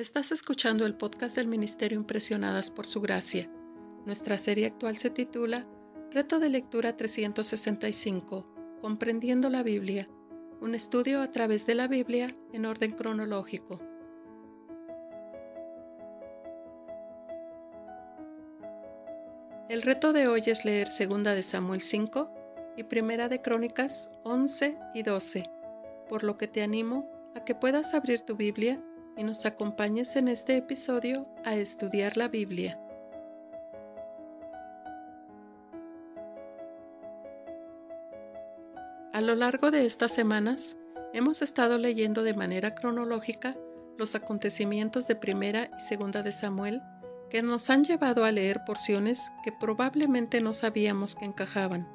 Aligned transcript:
Estás 0.00 0.32
escuchando 0.32 0.86
el 0.86 0.94
podcast 0.94 1.36
del 1.36 1.46
Ministerio 1.46 1.98
Impresionadas 1.98 2.70
por 2.70 2.86
Su 2.86 3.02
Gracia. 3.02 3.50
Nuestra 4.06 4.38
serie 4.38 4.64
actual 4.64 4.96
se 4.96 5.10
titula 5.10 5.66
Reto 6.10 6.38
de 6.38 6.48
Lectura 6.48 6.96
365, 6.96 8.78
Comprendiendo 8.80 9.50
la 9.50 9.62
Biblia, 9.62 10.08
un 10.62 10.74
estudio 10.74 11.20
a 11.20 11.30
través 11.30 11.66
de 11.66 11.74
la 11.74 11.86
Biblia 11.86 12.34
en 12.54 12.64
orden 12.64 12.92
cronológico. 12.92 13.78
El 19.68 19.82
reto 19.82 20.14
de 20.14 20.28
hoy 20.28 20.40
es 20.46 20.64
leer 20.64 20.88
2 20.88 21.24
de 21.24 21.42
Samuel 21.42 21.82
5 21.82 22.30
y 22.78 22.84
Primera 22.84 23.28
de 23.28 23.42
Crónicas 23.42 24.08
11 24.24 24.78
y 24.94 25.02
12, 25.02 25.44
por 26.08 26.24
lo 26.24 26.38
que 26.38 26.48
te 26.48 26.62
animo 26.62 27.06
a 27.36 27.44
que 27.44 27.54
puedas 27.54 27.92
abrir 27.92 28.22
tu 28.22 28.34
Biblia 28.34 28.82
y 29.16 29.24
nos 29.24 29.46
acompañes 29.46 30.16
en 30.16 30.28
este 30.28 30.56
episodio 30.56 31.26
a 31.44 31.54
estudiar 31.54 32.16
la 32.16 32.28
Biblia. 32.28 32.78
A 39.12 39.20
lo 39.20 39.34
largo 39.34 39.70
de 39.70 39.86
estas 39.86 40.14
semanas 40.14 40.76
hemos 41.12 41.42
estado 41.42 41.78
leyendo 41.78 42.22
de 42.22 42.34
manera 42.34 42.74
cronológica 42.74 43.56
los 43.98 44.14
acontecimientos 44.14 45.06
de 45.06 45.16
primera 45.16 45.70
y 45.76 45.80
segunda 45.80 46.22
de 46.22 46.32
Samuel 46.32 46.82
que 47.28 47.42
nos 47.42 47.70
han 47.70 47.84
llevado 47.84 48.24
a 48.24 48.32
leer 48.32 48.64
porciones 48.64 49.30
que 49.44 49.52
probablemente 49.52 50.40
no 50.40 50.54
sabíamos 50.54 51.16
que 51.16 51.24
encajaban, 51.24 51.88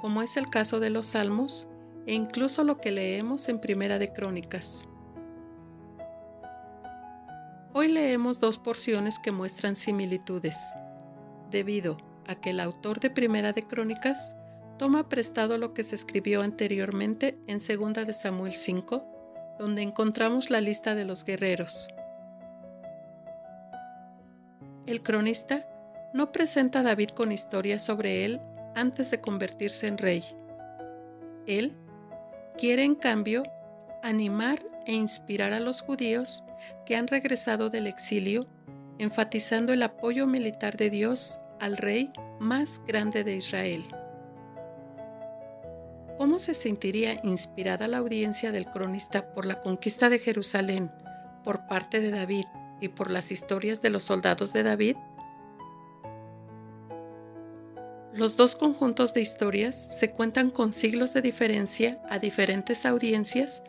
como 0.00 0.22
es 0.22 0.36
el 0.36 0.50
caso 0.50 0.78
de 0.78 0.90
los 0.90 1.06
salmos 1.08 1.68
e 2.06 2.14
incluso 2.14 2.64
lo 2.64 2.78
que 2.78 2.90
leemos 2.90 3.48
en 3.48 3.60
primera 3.60 3.98
de 3.98 4.12
crónicas. 4.12 4.86
Hoy 7.74 7.88
leemos 7.88 8.38
dos 8.38 8.58
porciones 8.58 9.18
que 9.18 9.32
muestran 9.32 9.76
similitudes, 9.76 10.58
debido 11.50 11.96
a 12.28 12.34
que 12.34 12.50
el 12.50 12.60
autor 12.60 13.00
de 13.00 13.08
Primera 13.08 13.54
de 13.54 13.62
Crónicas 13.62 14.36
toma 14.78 15.08
prestado 15.08 15.56
lo 15.56 15.72
que 15.72 15.82
se 15.82 15.94
escribió 15.94 16.42
anteriormente 16.42 17.38
en 17.46 17.60
Segunda 17.60 18.04
de 18.04 18.12
Samuel 18.12 18.56
5, 18.56 19.56
donde 19.58 19.80
encontramos 19.80 20.50
la 20.50 20.60
lista 20.60 20.94
de 20.94 21.06
los 21.06 21.24
guerreros. 21.24 21.88
El 24.84 25.02
cronista 25.02 25.66
no 26.12 26.30
presenta 26.30 26.80
a 26.80 26.82
David 26.82 27.10
con 27.10 27.32
historias 27.32 27.82
sobre 27.82 28.26
él 28.26 28.42
antes 28.74 29.10
de 29.10 29.22
convertirse 29.22 29.86
en 29.86 29.96
rey. 29.96 30.22
Él 31.46 31.74
quiere 32.58 32.84
en 32.84 32.96
cambio 32.96 33.44
animar 34.02 34.62
e 34.86 34.92
inspirar 34.92 35.52
a 35.52 35.60
los 35.60 35.80
judíos 35.80 36.44
que 36.86 36.96
han 36.96 37.06
regresado 37.06 37.70
del 37.70 37.86
exilio, 37.86 38.46
enfatizando 38.98 39.72
el 39.72 39.82
apoyo 39.82 40.26
militar 40.26 40.76
de 40.76 40.90
Dios 40.90 41.40
al 41.60 41.76
rey 41.76 42.12
más 42.40 42.82
grande 42.86 43.24
de 43.24 43.36
Israel. 43.36 43.84
¿Cómo 46.18 46.38
se 46.38 46.54
sentiría 46.54 47.20
inspirada 47.24 47.88
la 47.88 47.98
audiencia 47.98 48.52
del 48.52 48.66
cronista 48.66 49.32
por 49.32 49.46
la 49.46 49.60
conquista 49.60 50.08
de 50.08 50.18
Jerusalén 50.18 50.90
por 51.42 51.66
parte 51.66 52.00
de 52.00 52.10
David 52.10 52.44
y 52.80 52.88
por 52.88 53.10
las 53.10 53.32
historias 53.32 53.82
de 53.82 53.90
los 53.90 54.04
soldados 54.04 54.52
de 54.52 54.62
David? 54.62 54.96
Los 58.14 58.36
dos 58.36 58.56
conjuntos 58.56 59.14
de 59.14 59.22
historias 59.22 59.98
se 59.98 60.10
cuentan 60.10 60.50
con 60.50 60.72
siglos 60.72 61.14
de 61.14 61.22
diferencia 61.22 62.00
a 62.10 62.18
diferentes 62.18 62.84
audiencias 62.84 63.62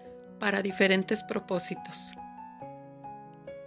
para 0.43 0.61
diferentes 0.61 1.23
propósitos. 1.23 2.15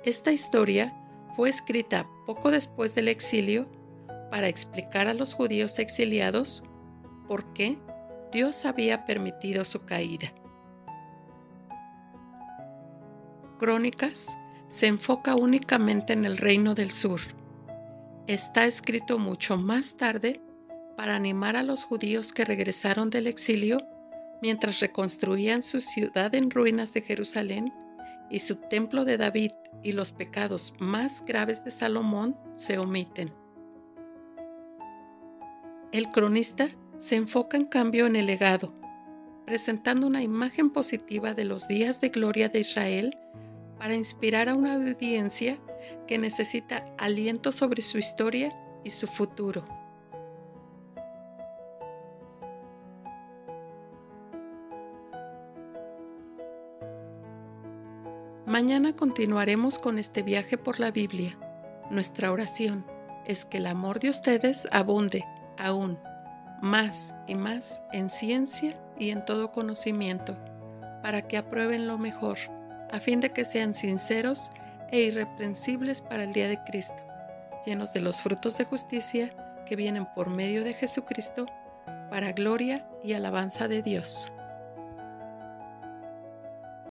Esta 0.05 0.30
historia 0.30 0.94
fue 1.34 1.48
escrita 1.48 2.06
poco 2.26 2.50
después 2.50 2.94
del 2.94 3.09
exilio 3.09 3.66
para 4.31 4.48
explicar 4.48 5.09
a 5.09 5.15
los 5.15 5.32
judíos 5.32 5.78
exiliados 5.78 6.62
por 7.28 7.54
qué 7.54 7.78
Dios 8.31 8.66
había 8.66 9.06
permitido 9.06 9.65
su 9.65 9.86
caída. 9.86 10.34
Crónicas 13.59 14.36
se 14.69 14.86
enfoca 14.86 15.34
únicamente 15.34 16.12
en 16.12 16.26
el 16.26 16.36
reino 16.36 16.75
del 16.75 16.92
sur. 16.92 17.20
Está 18.26 18.66
escrito 18.66 19.19
mucho 19.19 19.56
más 19.56 19.97
tarde 19.97 20.42
para 20.94 21.16
animar 21.16 21.56
a 21.56 21.62
los 21.62 21.84
judíos 21.84 22.32
que 22.32 22.44
regresaron 22.44 23.09
del 23.09 23.28
exilio 23.28 23.78
mientras 24.42 24.80
reconstruían 24.80 25.62
su 25.62 25.80
ciudad 25.80 26.34
en 26.34 26.50
ruinas 26.50 26.92
de 26.94 27.02
Jerusalén 27.02 27.72
y 28.30 28.41
su 28.41 28.56
templo 28.56 29.04
de 29.04 29.16
David 29.16 29.52
y 29.82 29.92
los 29.92 30.12
pecados 30.12 30.74
más 30.78 31.24
graves 31.24 31.64
de 31.64 31.70
Salomón 31.70 32.36
se 32.54 32.78
omiten. 32.78 33.32
El 35.92 36.10
cronista 36.10 36.69
se 36.98 37.16
enfoca 37.16 37.56
en 37.56 37.66
cambio 37.66 38.06
en 38.06 38.16
el 38.16 38.26
legado, 38.26 38.74
presentando 39.44 40.06
una 40.06 40.22
imagen 40.22 40.70
positiva 40.70 41.34
de 41.34 41.44
los 41.44 41.68
días 41.68 42.00
de 42.00 42.08
gloria 42.08 42.48
de 42.48 42.60
Israel 42.60 43.16
para 43.78 43.94
inspirar 43.94 44.48
a 44.48 44.54
una 44.54 44.74
audiencia 44.74 45.58
que 46.06 46.18
necesita 46.18 46.84
aliento 46.98 47.53
sobre 47.53 47.82
su 47.82 47.98
historia 47.98 48.50
y 48.84 48.91
su 48.91 49.06
futuro. 49.06 49.75
Mañana 58.47 58.95
continuaremos 58.95 59.81
con 59.81 59.99
este 59.99 60.23
viaje 60.23 60.57
por 60.57 60.79
la 60.79 60.93
Biblia. 60.93 61.37
Nuestra 61.91 62.31
oración 62.31 62.87
es 63.25 63.45
que 63.45 63.57
el 63.57 63.67
amor 63.67 63.99
de 63.99 64.09
ustedes 64.09 64.69
abunde 64.71 65.25
aún 65.59 65.99
más 66.62 67.17
y 67.27 67.34
más 67.34 67.83
en 67.93 68.09
ciencia 68.09 68.81
y 69.01 69.11
en 69.11 69.25
todo 69.25 69.51
conocimiento, 69.51 70.39
para 71.03 71.27
que 71.27 71.39
aprueben 71.39 71.89
lo 71.89 71.99
mejor, 71.99 72.39
a 72.93 73.01
fin 73.01 73.19
de 73.19 73.31
que 73.31 73.45
sean 73.45 73.75
sinceros 73.75 74.51
e 74.93 75.01
irreprensibles 75.01 76.01
para 76.01 76.23
el 76.23 76.33
día 76.33 76.47
de 76.47 76.63
Cristo, 76.63 77.03
llenos 77.67 77.93
de 77.93 78.01
los 78.01 78.21
frutos 78.21 78.59
de 78.59 78.65
justicia 78.65 79.65
que 79.67 79.75
vienen 79.75 80.07
por 80.15 80.31
medio 80.31 80.63
de 80.63 80.73
Jesucristo, 80.73 81.47
para 82.11 82.31
gloria 82.31 82.89
y 83.03 83.15
alabanza 83.15 83.67
de 83.67 83.83
Dios. 83.83 84.31